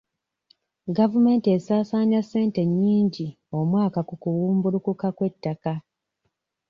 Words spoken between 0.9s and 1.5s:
Gavumenti